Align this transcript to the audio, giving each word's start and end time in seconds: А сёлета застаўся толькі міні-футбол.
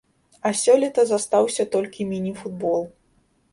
А 0.49 0.51
сёлета 0.61 1.05
застаўся 1.11 1.63
толькі 1.77 2.09
міні-футбол. 2.17 2.81